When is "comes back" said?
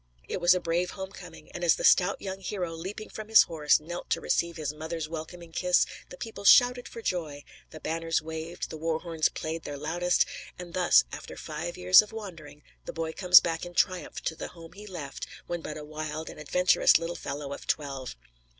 13.13-13.63